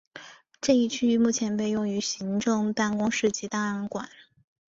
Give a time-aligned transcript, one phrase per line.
[0.59, 4.09] 这一区域目前被用于行政办公室及档案馆。